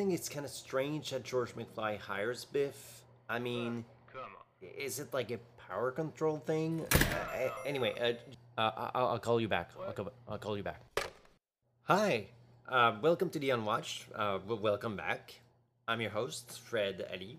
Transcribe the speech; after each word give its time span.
think 0.00 0.14
it's 0.14 0.30
kind 0.30 0.46
of 0.46 0.50
strange 0.50 1.10
that 1.10 1.22
George 1.24 1.54
McFly 1.54 1.98
hires 1.98 2.46
Biff? 2.46 3.02
I 3.28 3.38
mean, 3.38 3.84
is 4.78 4.98
it 4.98 5.12
like 5.12 5.30
a 5.30 5.38
power 5.68 5.90
control 5.90 6.38
thing? 6.38 6.86
Uh, 6.90 7.50
anyway, 7.66 7.92
uh, 8.56 8.58
uh, 8.58 8.90
I'll, 8.94 9.08
I'll 9.08 9.18
call 9.18 9.42
you 9.42 9.46
back. 9.46 9.68
I'll, 9.86 9.92
co- 9.92 10.12
I'll 10.26 10.38
call 10.38 10.56
you 10.56 10.62
back. 10.62 10.80
Hi, 11.82 12.28
uh, 12.66 12.94
welcome 13.02 13.28
to 13.28 13.38
the 13.38 13.50
Unwatched. 13.50 14.06
Uh, 14.14 14.38
welcome 14.48 14.96
back. 14.96 15.34
I'm 15.86 16.00
your 16.00 16.12
host, 16.12 16.58
Fred 16.60 17.04
Ali, 17.12 17.36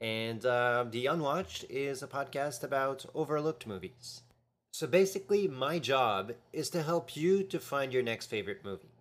and 0.00 0.46
uh, 0.46 0.84
the 0.88 1.06
Unwatched 1.06 1.64
is 1.68 2.04
a 2.04 2.06
podcast 2.06 2.62
about 2.62 3.04
overlooked 3.16 3.66
movies. 3.66 4.22
So 4.70 4.86
basically, 4.86 5.48
my 5.48 5.80
job 5.80 6.34
is 6.52 6.70
to 6.70 6.84
help 6.84 7.16
you 7.16 7.42
to 7.42 7.58
find 7.58 7.92
your 7.92 8.04
next 8.04 8.26
favorite 8.26 8.64
movie. 8.64 8.95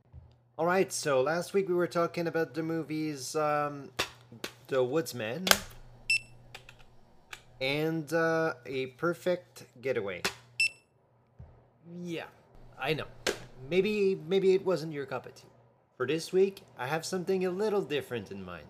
All 0.57 0.65
right, 0.65 0.89
so 0.89 1.19
last 1.19 1.53
week 1.53 1.67
we 1.67 1.75
were 1.75 1.85
talking 1.85 2.27
about 2.27 2.53
the 2.53 2.63
movies 2.63 3.35
um, 3.35 3.89
The 4.67 4.81
Woodsman 4.81 5.43
and 7.59 8.13
uh, 8.13 8.53
A 8.65 8.85
Perfect 8.95 9.65
Getaway. 9.81 10.21
Yeah, 12.01 12.27
I 12.79 12.93
know. 12.93 13.03
Maybe 13.69 14.17
maybe 14.29 14.53
it 14.53 14.65
wasn't 14.65 14.93
your 14.93 15.05
cup 15.05 15.25
of 15.25 15.35
tea. 15.35 15.49
For 15.97 16.07
this 16.07 16.31
week, 16.31 16.61
I 16.79 16.87
have 16.87 17.05
something 17.05 17.45
a 17.45 17.51
little 17.51 17.81
different 17.81 18.31
in 18.31 18.41
mind. 18.41 18.67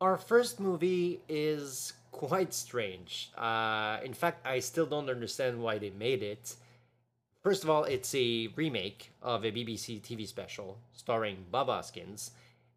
Our 0.00 0.16
first 0.16 0.60
movie 0.60 1.18
is 1.28 1.94
quite 2.12 2.54
strange. 2.54 3.32
Uh, 3.36 3.98
in 4.04 4.14
fact, 4.14 4.46
I 4.46 4.60
still 4.60 4.86
don't 4.86 5.10
understand 5.10 5.60
why 5.60 5.78
they 5.78 5.90
made 5.90 6.22
it. 6.22 6.54
First 7.42 7.64
of 7.64 7.70
all, 7.70 7.82
it's 7.82 8.14
a 8.14 8.50
remake 8.54 9.10
of 9.20 9.44
a 9.44 9.50
BBC 9.50 10.00
TV 10.00 10.28
special 10.28 10.78
starring 10.92 11.46
Bob 11.50 11.66
Hoskins, 11.66 12.30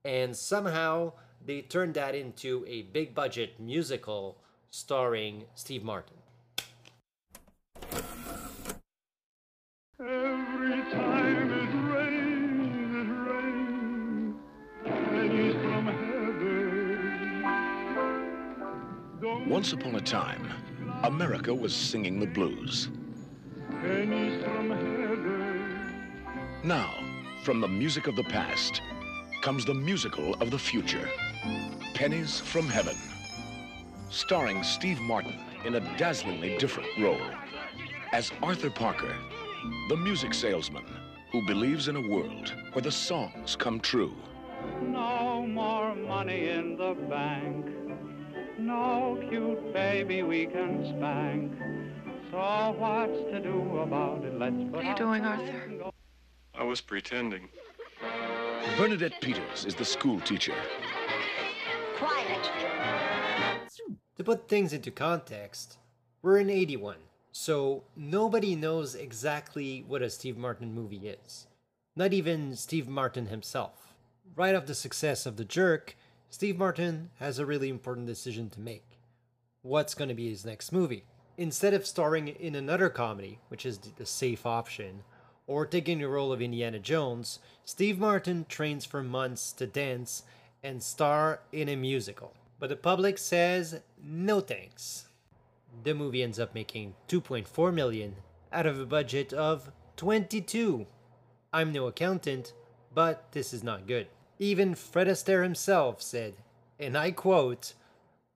and 0.03 0.35
somehow 0.35 1.13
they 1.45 1.61
turned 1.61 1.93
that 1.93 2.15
into 2.15 2.65
a 2.67 2.81
big 2.81 3.13
budget 3.13 3.59
musical 3.59 4.41
starring 4.71 5.43
Steve 5.53 5.83
Martin. 5.83 6.17
Every 9.99 10.81
time 10.91 11.51
it 11.51 11.69
rains, 11.93 12.95
it 12.95 13.07
rains, 13.29 14.35
pennies 14.83 15.53
from 15.61 15.85
heaven. 15.85 17.05
Don't 19.21 19.47
Once 19.47 19.73
upon 19.73 19.93
a 19.93 20.01
time, 20.01 20.51
America 21.03 21.53
was 21.53 21.75
singing 21.75 22.19
the 22.19 22.25
blues. 22.25 22.89
Pennies 23.85 24.43
from 24.43 24.69
heaven. 24.71 26.01
Now, 26.63 26.91
from 27.43 27.61
the 27.61 27.67
music 27.67 28.07
of 28.07 28.15
the 28.15 28.23
past, 28.23 28.81
comes 29.41 29.63
the 29.63 29.73
musical 29.75 30.33
of 30.35 30.49
the 30.49 30.57
future 30.57 31.07
Pennies 31.93 32.39
from 32.39 32.67
Heaven. 32.67 32.95
Starring 34.09 34.63
Steve 34.63 34.99
Martin 34.99 35.35
in 35.65 35.75
a 35.75 35.97
dazzlingly 35.97 36.57
different 36.57 36.89
role 36.99 37.29
as 38.11 38.31
Arthur 38.41 38.71
Parker, 38.71 39.15
the 39.89 39.97
music 39.97 40.33
salesman 40.33 40.85
who 41.31 41.45
believes 41.45 41.87
in 41.87 41.95
a 41.95 42.09
world 42.09 42.53
where 42.73 42.81
the 42.81 42.91
songs 42.91 43.55
come 43.55 43.79
true. 43.79 44.15
No 44.81 45.45
more 45.45 45.93
money 45.95 46.49
in 46.49 46.75
the 46.75 46.95
bank. 47.07 47.67
No 48.57 49.23
cute 49.29 49.73
baby 49.73 50.23
we 50.23 50.47
can 50.47 50.85
spank. 50.97 51.74
So 52.31 52.75
what's 52.77 53.31
to 53.31 53.39
do 53.39 53.79
about 53.79 54.23
it? 54.23 54.37
Let's 54.37 54.55
put 54.55 54.71
What 54.71 54.85
are 54.85 54.89
you 54.89 54.95
doing, 54.95 55.25
Arthur? 55.25 55.91
I 56.53 56.63
was 56.63 56.81
pretending. 56.81 57.49
Bernadette 58.77 59.21
Peters 59.21 59.65
is 59.65 59.75
the 59.75 59.85
school 59.85 60.19
teacher. 60.21 60.55
Quiet. 61.97 62.51
To 64.17 64.23
put 64.23 64.47
things 64.47 64.73
into 64.73 64.91
context, 64.91 65.77
we're 66.21 66.37
in 66.37 66.49
81, 66.49 66.95
so 67.31 67.83
nobody 67.95 68.55
knows 68.55 68.95
exactly 68.95 69.83
what 69.87 70.01
a 70.01 70.09
Steve 70.09 70.37
Martin 70.37 70.73
movie 70.73 71.07
is. 71.07 71.47
Not 71.95 72.13
even 72.13 72.55
Steve 72.55 72.87
Martin 72.87 73.27
himself. 73.27 73.93
Right 74.35 74.55
off 74.55 74.65
the 74.65 74.75
success 74.75 75.25
of 75.25 75.37
The 75.37 75.45
Jerk, 75.45 75.95
Steve 76.29 76.57
Martin 76.57 77.11
has 77.19 77.39
a 77.39 77.45
really 77.45 77.69
important 77.69 78.07
decision 78.07 78.49
to 78.51 78.59
make. 78.59 78.99
What's 79.61 79.93
going 79.93 80.09
to 80.09 80.15
be 80.15 80.29
his 80.29 80.45
next 80.45 80.71
movie? 80.71 81.03
Instead 81.37 81.73
of 81.73 81.85
starring 81.85 82.29
in 82.29 82.55
another 82.55 82.89
comedy, 82.89 83.39
which 83.49 83.65
is 83.65 83.77
the 83.77 84.05
safe 84.05 84.45
option, 84.45 85.03
or 85.47 85.65
taking 85.65 85.99
the 85.99 86.07
role 86.07 86.31
of 86.31 86.41
Indiana 86.41 86.79
Jones, 86.79 87.39
Steve 87.65 87.99
Martin 87.99 88.45
trains 88.47 88.85
for 88.85 89.03
months 89.03 89.51
to 89.51 89.67
dance 89.67 90.23
and 90.63 90.81
star 90.81 91.41
in 91.51 91.67
a 91.67 91.75
musical. 91.75 92.33
But 92.57 92.69
the 92.69 92.77
public 92.77 93.17
says 93.17 93.81
no 94.01 94.39
thanks. 94.39 95.07
The 95.83 95.93
movie 95.93 96.23
ends 96.23 96.39
up 96.39 96.55
making 96.55 96.95
2.4 97.09 97.73
million 97.73 98.15
out 98.51 98.65
of 98.65 98.79
a 98.79 98.85
budget 98.85 99.33
of 99.33 99.71
22. 99.97 100.87
I'm 101.51 101.73
no 101.73 101.87
accountant, 101.87 102.53
but 102.93 103.31
this 103.33 103.53
is 103.53 103.61
not 103.61 103.87
good. 103.87 104.07
Even 104.39 104.73
Fred 104.73 105.07
Astaire 105.07 105.43
himself 105.43 106.01
said, 106.01 106.35
and 106.79 106.97
I 106.97 107.11
quote, 107.11 107.73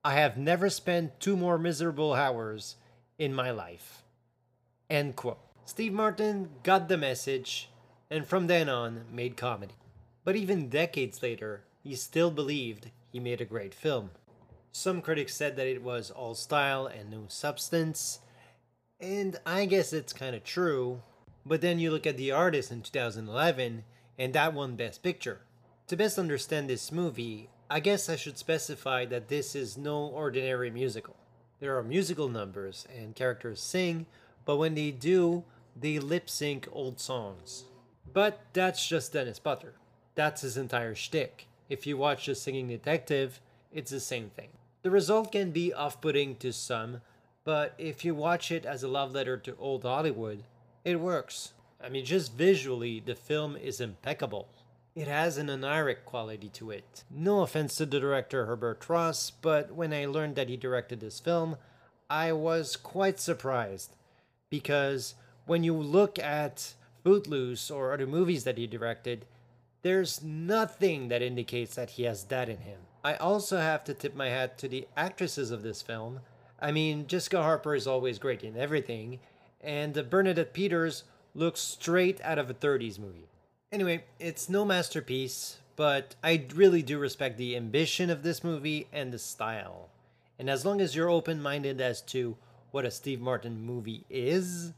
I 0.04 0.14
have 0.14 0.36
never 0.36 0.70
spent 0.70 1.18
two 1.18 1.36
more 1.36 1.58
miserable 1.58 2.14
hours 2.14 2.76
in 3.20 3.34
my 3.34 3.50
life. 3.50 4.02
End 4.88 5.14
quote. 5.14 5.38
Steve 5.66 5.92
Martin 5.92 6.48
got 6.62 6.88
the 6.88 6.96
message 6.96 7.68
and 8.10 8.26
from 8.26 8.46
then 8.46 8.68
on 8.68 9.04
made 9.12 9.36
comedy. 9.36 9.74
But 10.24 10.36
even 10.36 10.70
decades 10.70 11.22
later, 11.22 11.62
he 11.84 11.94
still 11.94 12.30
believed 12.30 12.90
he 13.12 13.20
made 13.20 13.40
a 13.40 13.44
great 13.44 13.74
film. 13.74 14.10
Some 14.72 15.02
critics 15.02 15.34
said 15.34 15.56
that 15.56 15.66
it 15.66 15.82
was 15.82 16.10
all 16.10 16.34
style 16.34 16.86
and 16.86 17.10
no 17.10 17.24
substance, 17.28 18.20
and 18.98 19.38
I 19.44 19.66
guess 19.66 19.92
it's 19.92 20.12
kind 20.12 20.34
of 20.34 20.44
true. 20.44 21.02
But 21.44 21.60
then 21.60 21.78
you 21.78 21.90
look 21.90 22.06
at 22.06 22.16
The 22.16 22.32
Artist 22.32 22.70
in 22.70 22.82
2011, 22.82 23.84
and 24.18 24.32
that 24.32 24.54
won 24.54 24.76
Best 24.76 25.02
Picture. 25.02 25.40
To 25.88 25.96
best 25.96 26.18
understand 26.18 26.70
this 26.70 26.92
movie, 26.92 27.50
I 27.68 27.80
guess 27.80 28.08
I 28.08 28.16
should 28.16 28.38
specify 28.38 29.04
that 29.06 29.28
this 29.28 29.54
is 29.54 29.76
no 29.76 30.06
ordinary 30.06 30.70
musical. 30.70 31.16
There 31.60 31.76
are 31.76 31.82
musical 31.82 32.28
numbers 32.28 32.86
and 32.96 33.14
characters 33.14 33.60
sing, 33.60 34.06
but 34.46 34.56
when 34.56 34.74
they 34.74 34.90
do, 34.90 35.44
they 35.78 35.98
lip 35.98 36.30
sync 36.30 36.66
old 36.72 36.98
songs. 36.98 37.64
But 38.10 38.40
that's 38.54 38.88
just 38.88 39.12
Dennis 39.12 39.38
Potter. 39.38 39.74
That's 40.14 40.40
his 40.40 40.56
entire 40.56 40.94
shtick. 40.94 41.48
If 41.68 41.86
you 41.86 41.98
watch 41.98 42.24
The 42.24 42.34
Singing 42.34 42.68
Detective, 42.68 43.40
it's 43.72 43.90
the 43.90 44.00
same 44.00 44.30
thing. 44.30 44.48
The 44.82 44.90
result 44.90 45.32
can 45.32 45.50
be 45.50 45.72
off 45.72 46.00
putting 46.00 46.36
to 46.36 46.50
some, 46.50 47.02
but 47.44 47.74
if 47.76 48.06
you 48.06 48.14
watch 48.14 48.50
it 48.50 48.64
as 48.64 48.82
a 48.82 48.88
love 48.88 49.12
letter 49.12 49.36
to 49.36 49.56
old 49.58 49.82
Hollywood, 49.82 50.44
it 50.82 50.98
works. 50.98 51.52
I 51.82 51.90
mean, 51.90 52.06
just 52.06 52.32
visually, 52.34 53.00
the 53.04 53.14
film 53.14 53.54
is 53.54 53.82
impeccable. 53.82 54.48
It 54.94 55.06
has 55.06 55.38
an 55.38 55.46
oniric 55.46 56.04
quality 56.04 56.48
to 56.50 56.72
it. 56.72 57.04
No 57.08 57.42
offense 57.42 57.76
to 57.76 57.86
the 57.86 58.00
director 58.00 58.46
Herbert 58.46 58.88
Ross, 58.88 59.30
but 59.30 59.72
when 59.72 59.92
I 59.92 60.06
learned 60.06 60.34
that 60.34 60.48
he 60.48 60.56
directed 60.56 60.98
this 60.98 61.20
film, 61.20 61.56
I 62.08 62.32
was 62.32 62.74
quite 62.74 63.20
surprised. 63.20 63.94
Because 64.50 65.14
when 65.46 65.62
you 65.62 65.74
look 65.74 66.18
at 66.18 66.74
Footloose 67.04 67.70
or 67.70 67.92
other 67.92 68.06
movies 68.06 68.42
that 68.42 68.58
he 68.58 68.66
directed, 68.66 69.26
there's 69.82 70.24
nothing 70.24 71.06
that 71.08 71.22
indicates 71.22 71.76
that 71.76 71.90
he 71.90 72.02
has 72.02 72.24
that 72.24 72.48
in 72.48 72.58
him. 72.58 72.80
I 73.04 73.14
also 73.14 73.58
have 73.58 73.84
to 73.84 73.94
tip 73.94 74.16
my 74.16 74.28
hat 74.28 74.58
to 74.58 74.68
the 74.68 74.88
actresses 74.96 75.52
of 75.52 75.62
this 75.62 75.82
film. 75.82 76.20
I 76.60 76.72
mean, 76.72 77.06
Jessica 77.06 77.42
Harper 77.42 77.76
is 77.76 77.86
always 77.86 78.18
great 78.18 78.42
in 78.42 78.56
everything, 78.56 79.20
and 79.60 80.10
Bernadette 80.10 80.52
Peters 80.52 81.04
looks 81.32 81.60
straight 81.60 82.20
out 82.22 82.38
of 82.38 82.50
a 82.50 82.54
30s 82.54 82.98
movie. 82.98 83.28
Anyway, 83.72 84.02
it's 84.18 84.48
no 84.48 84.64
masterpiece, 84.64 85.58
but 85.76 86.16
I 86.24 86.44
really 86.56 86.82
do 86.82 86.98
respect 86.98 87.38
the 87.38 87.56
ambition 87.56 88.10
of 88.10 88.24
this 88.24 88.42
movie 88.42 88.88
and 88.92 89.12
the 89.12 89.18
style. 89.18 89.90
And 90.40 90.50
as 90.50 90.64
long 90.64 90.80
as 90.80 90.96
you're 90.96 91.08
open 91.08 91.40
minded 91.40 91.80
as 91.80 92.02
to 92.02 92.36
what 92.72 92.84
a 92.84 92.90
Steve 92.90 93.20
Martin 93.20 93.62
movie 93.64 94.04
is, 94.10 94.72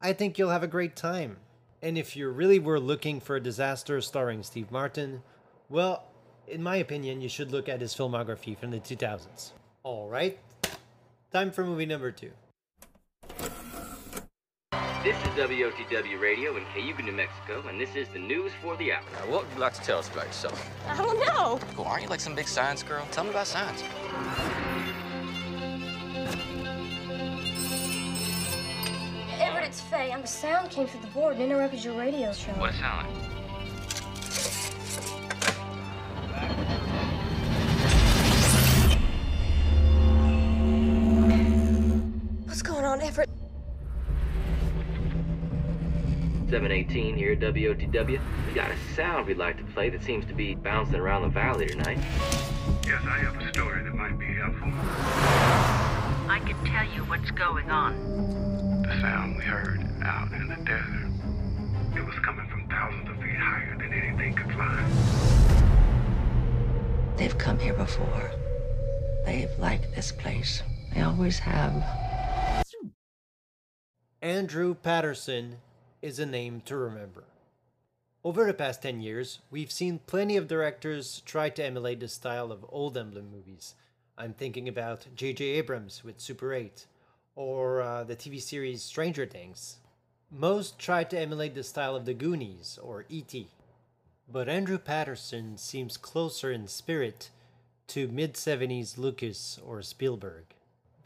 I 0.00 0.12
think 0.14 0.36
you'll 0.36 0.50
have 0.50 0.64
a 0.64 0.68
great 0.68 0.96
time. 0.96 1.36
And 1.80 1.96
if 1.96 2.16
you 2.16 2.28
really 2.30 2.58
were 2.58 2.80
looking 2.80 3.20
for 3.20 3.36
a 3.36 3.40
disaster 3.40 4.00
starring 4.00 4.42
Steve 4.42 4.72
Martin, 4.72 5.22
well, 5.68 6.02
in 6.48 6.60
my 6.60 6.74
opinion, 6.76 7.20
you 7.20 7.28
should 7.28 7.52
look 7.52 7.68
at 7.68 7.80
his 7.80 7.94
filmography 7.94 8.58
from 8.58 8.72
the 8.72 8.80
2000s. 8.80 9.52
Alright, 9.84 10.40
time 11.30 11.52
for 11.52 11.62
movie 11.62 11.86
number 11.86 12.10
two. 12.10 12.32
This 15.04 15.16
is 15.16 15.28
WOTW 15.36 16.20
Radio 16.20 16.56
in 16.56 16.64
Cayuga, 16.74 17.04
New 17.04 17.12
Mexico, 17.12 17.62
and 17.68 17.80
this 17.80 17.94
is 17.94 18.08
the 18.08 18.18
news 18.18 18.50
for 18.60 18.76
the 18.78 18.92
hour. 18.92 19.00
Now, 19.12 19.30
what 19.30 19.44
would 19.44 19.54
you 19.54 19.60
like 19.60 19.74
to 19.74 19.80
tell 19.80 20.00
us 20.00 20.08
about 20.08 20.26
yourself? 20.26 20.70
I 20.88 20.96
don't 20.96 21.20
know. 21.20 21.60
Cool, 21.76 21.84
aren't 21.84 22.02
you 22.02 22.08
like 22.08 22.18
some 22.18 22.34
big 22.34 22.48
science 22.48 22.82
girl? 22.82 23.06
Tell 23.12 23.22
me 23.22 23.30
about 23.30 23.46
science. 23.46 23.84
Everett, 29.40 29.68
it's 29.68 29.80
Faye. 29.82 30.10
And 30.10 30.24
the 30.24 30.26
sound 30.26 30.70
came 30.70 30.88
through 30.88 31.02
the 31.02 31.06
board 31.08 31.34
and 31.34 31.44
interrupted 31.44 31.84
your 31.84 31.94
radio 31.94 32.32
show. 32.32 32.50
What 32.54 32.70
a 32.70 32.76
sound. 32.78 33.06
718 46.50 47.14
here 47.14 47.32
at 47.32 47.40
WOTW. 47.40 48.18
We 48.48 48.54
got 48.54 48.70
a 48.70 48.76
sound 48.94 49.26
we'd 49.26 49.36
like 49.36 49.58
to 49.58 49.64
play 49.74 49.90
that 49.90 50.02
seems 50.02 50.24
to 50.26 50.34
be 50.34 50.54
bouncing 50.54 50.94
around 50.94 51.22
the 51.22 51.28
valley 51.28 51.66
tonight. 51.66 51.98
Yes, 52.86 53.02
I 53.04 53.18
have 53.18 53.36
a 53.36 53.48
story 53.48 53.82
that 53.84 53.94
might 53.94 54.18
be 54.18 54.32
helpful. 54.32 54.72
I 56.30 56.40
can 56.46 56.56
tell 56.64 56.86
you 56.94 57.02
what's 57.04 57.30
going 57.32 57.70
on. 57.70 58.82
The 58.82 58.98
sound 58.98 59.36
we 59.36 59.42
heard 59.42 59.84
out 60.02 60.32
in 60.32 60.48
the 60.48 60.56
desert. 60.56 61.10
It 61.94 62.06
was 62.06 62.18
coming 62.20 62.48
from 62.48 62.66
thousands 62.68 63.10
of 63.10 63.16
feet 63.16 63.36
higher 63.36 63.76
than 63.76 63.92
anything 63.92 64.34
could 64.34 64.50
climb. 64.50 64.90
They've 67.18 67.36
come 67.36 67.58
here 67.58 67.74
before. 67.74 68.30
They've 69.26 69.50
liked 69.58 69.94
this 69.94 70.12
place. 70.12 70.62
They 70.94 71.02
always 71.02 71.38
have. 71.40 71.84
Andrew 74.22 74.74
Patterson 74.74 75.58
is 76.00 76.18
a 76.18 76.26
name 76.26 76.60
to 76.66 76.76
remember. 76.76 77.24
Over 78.24 78.44
the 78.44 78.54
past 78.54 78.82
10 78.82 79.00
years, 79.00 79.40
we've 79.50 79.70
seen 79.70 80.00
plenty 80.06 80.36
of 80.36 80.48
directors 80.48 81.22
try 81.24 81.50
to 81.50 81.64
emulate 81.64 82.00
the 82.00 82.08
style 82.08 82.52
of 82.52 82.64
old 82.68 82.96
Amblin 82.96 83.30
movies. 83.30 83.74
I'm 84.16 84.32
thinking 84.32 84.68
about 84.68 85.06
J.J. 85.14 85.44
Abrams 85.44 86.02
with 86.04 86.20
Super 86.20 86.52
8, 86.52 86.86
or 87.36 87.80
uh, 87.80 88.04
the 88.04 88.16
TV 88.16 88.40
series 88.40 88.82
Stranger 88.82 89.26
Things. 89.26 89.76
Most 90.30 90.78
tried 90.78 91.10
to 91.10 91.18
emulate 91.18 91.54
the 91.54 91.62
style 91.62 91.96
of 91.96 92.04
The 92.04 92.14
Goonies 92.14 92.78
or 92.82 93.04
E.T. 93.08 93.48
But 94.30 94.48
Andrew 94.48 94.78
Patterson 94.78 95.56
seems 95.56 95.96
closer 95.96 96.52
in 96.52 96.66
spirit 96.66 97.30
to 97.88 98.08
mid 98.08 98.34
70s 98.34 98.98
Lucas 98.98 99.58
or 99.64 99.80
Spielberg. 99.80 100.44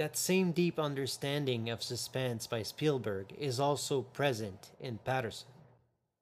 That 0.03 0.17
same 0.17 0.51
deep 0.51 0.81
understanding 0.81 1.71
of 1.71 1.81
suspense 1.81 2.49
by 2.49 2.65
Spielberg 2.65 3.27
is 3.39 3.61
also 3.61 4.03
present 4.03 4.71
in 4.81 4.99
Patterson. 4.99 5.47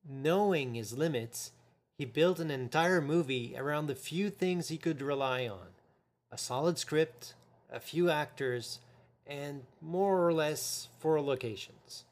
Knowing 0.07 0.75
his 0.75 0.99
limits, 0.99 1.53
he 1.97 2.05
built 2.05 2.41
an 2.41 2.51
entire 2.51 3.01
movie 3.01 3.55
around 3.57 3.87
the 3.87 3.95
few 3.95 4.29
things 4.29 4.69
he 4.69 4.77
could 4.77 5.01
rely 5.01 5.49
on 5.49 5.69
a 6.31 6.37
solid 6.37 6.77
script, 6.77 7.33
a 7.73 7.81
few 7.81 8.11
actors, 8.11 8.81
and 9.27 9.63
more 9.81 10.27
or 10.27 10.35
less 10.35 10.89
four 10.99 11.19
locations. 11.19 12.05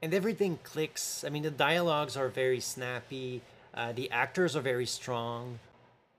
And 0.00 0.14
everything 0.14 0.60
clicks. 0.62 1.24
I 1.24 1.30
mean, 1.30 1.42
the 1.42 1.50
dialogues 1.50 2.16
are 2.16 2.28
very 2.28 2.60
snappy, 2.60 3.42
uh, 3.74 3.90
the 3.90 4.08
actors 4.12 4.54
are 4.54 4.60
very 4.60 4.86
strong. 4.86 5.58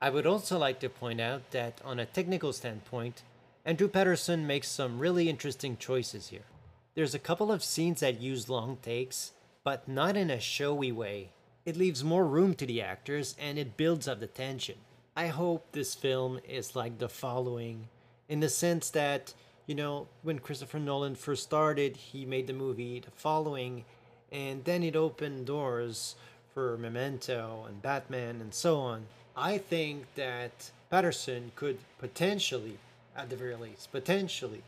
I 0.01 0.09
would 0.09 0.27
also 0.27 0.57
like 0.57 0.81
to 0.81 0.89
point 0.89 1.21
out 1.21 1.51
that, 1.51 1.79
on 1.85 1.99
a 2.01 2.05
technical 2.05 2.51
standpoint, 2.51 3.23
Andrew 3.69 3.87
Patterson 3.87 4.47
makes 4.47 4.67
some 4.67 4.97
really 4.97 5.29
interesting 5.29 5.77
choices 5.77 6.29
here. 6.29 6.47
There's 6.95 7.13
a 7.13 7.19
couple 7.19 7.51
of 7.51 7.63
scenes 7.63 7.99
that 7.99 8.19
use 8.19 8.49
long 8.49 8.77
takes, 8.77 9.33
but 9.63 9.87
not 9.87 10.17
in 10.17 10.31
a 10.31 10.39
showy 10.39 10.91
way. 10.91 11.29
It 11.65 11.77
leaves 11.77 12.03
more 12.03 12.25
room 12.25 12.55
to 12.55 12.65
the 12.65 12.81
actors 12.81 13.35
and 13.37 13.59
it 13.59 13.77
builds 13.77 14.07
up 14.07 14.21
the 14.21 14.25
tension. 14.25 14.77
I 15.15 15.27
hope 15.27 15.67
this 15.71 15.93
film 15.93 16.39
is 16.49 16.75
like 16.75 16.97
the 16.97 17.09
following, 17.09 17.89
in 18.27 18.39
the 18.39 18.49
sense 18.49 18.89
that, 18.89 19.35
you 19.67 19.75
know, 19.75 20.07
when 20.23 20.39
Christopher 20.39 20.79
Nolan 20.79 21.13
first 21.13 21.43
started, 21.43 21.95
he 21.95 22.25
made 22.25 22.47
the 22.47 22.53
movie 22.53 22.99
The 22.99 23.11
Following, 23.11 23.85
and 24.31 24.63
then 24.63 24.81
it 24.81 24.95
opened 24.95 25.45
doors 25.45 26.15
for 26.55 26.75
Memento 26.75 27.65
and 27.67 27.83
Batman 27.83 28.41
and 28.41 28.51
so 28.51 28.79
on. 28.79 29.05
I 29.37 29.59
think 29.59 30.07
that 30.15 30.71
Patterson 30.89 31.51
could 31.55 31.77
potentially, 31.99 32.79
at 33.19 33.29
the 33.29 33.35
very 33.35 33.55
least, 33.55 33.91
potentially 33.91 34.63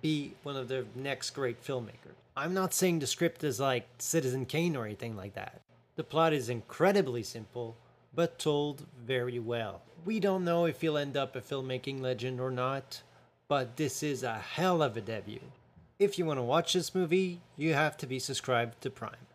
be 0.00 0.32
one 0.44 0.56
of 0.56 0.68
the 0.68 0.86
next 0.94 1.30
great 1.30 1.60
filmmakers. 1.64 2.14
I'm 2.36 2.54
not 2.54 2.72
saying 2.72 3.00
the 3.00 3.06
script 3.08 3.42
is 3.42 3.58
like 3.58 3.88
Citizen 3.98 4.46
Kane 4.46 4.76
or 4.76 4.84
anything 4.84 5.16
like 5.16 5.34
that. 5.34 5.60
The 5.96 6.04
plot 6.04 6.32
is 6.32 6.48
incredibly 6.48 7.24
simple, 7.24 7.76
but 8.14 8.38
told 8.38 8.86
very 9.04 9.40
well. 9.40 9.82
We 10.04 10.20
don't 10.20 10.44
know 10.44 10.66
if 10.66 10.80
he'll 10.80 10.96
end 10.96 11.16
up 11.16 11.34
a 11.34 11.40
filmmaking 11.40 12.00
legend 12.00 12.40
or 12.40 12.52
not, 12.52 13.02
but 13.48 13.76
this 13.76 14.04
is 14.04 14.22
a 14.22 14.38
hell 14.38 14.82
of 14.82 14.96
a 14.96 15.00
debut. 15.00 15.40
If 15.98 16.16
you 16.16 16.24
want 16.24 16.38
to 16.38 16.44
watch 16.44 16.72
this 16.72 16.94
movie, 16.94 17.40
you 17.56 17.74
have 17.74 17.96
to 17.98 18.06
be 18.06 18.20
subscribed 18.20 18.80
to 18.82 18.90
Prime. 18.90 19.26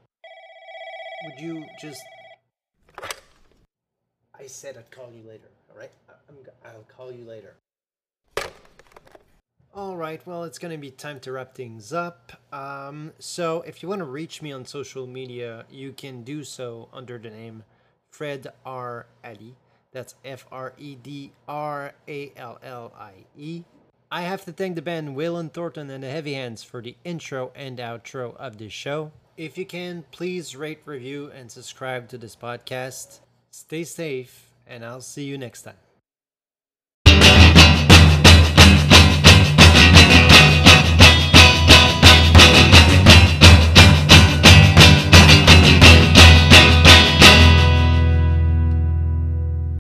Would 1.26 1.42
you 1.42 1.66
just. 1.82 2.02
I 4.40 4.48
said 4.48 4.78
I'd 4.78 4.90
call 4.92 5.12
you 5.12 5.28
later, 5.28 5.50
alright? 5.72 5.92
I'm, 6.30 6.38
I'll 6.66 6.86
call 6.96 7.12
you 7.12 7.26
later. 7.26 7.56
Alright, 9.76 10.26
well, 10.26 10.46
it's 10.46 10.58
gonna 10.58 10.78
be 10.78 10.90
time 10.90 11.20
to 11.20 11.34
wrap 11.34 11.54
things 11.54 11.92
up. 11.92 12.32
Um, 12.54 13.12
so, 13.20 13.62
if 13.64 13.84
you 13.84 13.90
want 13.90 14.00
to 14.00 14.06
reach 14.06 14.42
me 14.42 14.54
on 14.54 14.64
social 14.64 15.06
media, 15.06 15.66
you 15.70 15.92
can 15.92 16.24
do 16.24 16.46
so 16.46 16.88
under 16.94 17.18
the 17.18 17.30
name 17.30 17.66
Fred 18.10 18.48
R. 18.66 19.06
Allie. 19.22 19.58
That's 19.92 20.16
F 20.24 20.46
R 20.50 20.72
E 20.78 20.96
D 20.96 21.34
R 21.50 21.94
A 22.08 22.32
L 22.38 22.58
L 22.64 22.94
I 22.98 23.26
E. 23.38 23.64
I 24.10 24.22
have 24.22 24.46
to 24.46 24.54
thank 24.54 24.76
the 24.76 24.82
band 24.82 25.18
Waylon 25.18 25.52
Thornton 25.52 25.90
and 25.90 26.06
the 26.06 26.10
Heavy 26.10 26.36
Hands 26.36 26.64
for 26.64 26.82
the 26.82 26.96
intro 27.04 27.52
and 27.54 27.78
outro 27.78 28.34
of 28.38 28.58
this 28.58 28.72
show. 28.72 29.12
If 29.36 29.58
you 29.58 29.66
can, 29.66 30.06
please 30.12 30.56
rate, 30.56 30.84
review, 30.86 31.32
and 31.36 31.52
subscribe 31.52 32.08
to 32.10 32.18
this 32.18 32.38
podcast. 32.38 33.20
Stay 33.52 33.84
safe, 33.84 34.54
and 34.66 34.86
I'll 34.86 35.02
see 35.02 35.26
you 35.26 35.38
next 35.38 35.64
time. 35.64 35.85